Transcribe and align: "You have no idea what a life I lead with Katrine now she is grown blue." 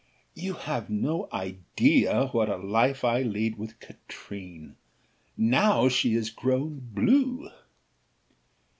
"You 0.33 0.53
have 0.55 0.89
no 0.89 1.29
idea 1.31 2.29
what 2.29 2.49
a 2.49 2.57
life 2.57 3.03
I 3.03 3.21
lead 3.21 3.59
with 3.59 3.79
Katrine 3.79 4.75
now 5.37 5.89
she 5.89 6.15
is 6.15 6.31
grown 6.31 6.79
blue." 6.91 7.51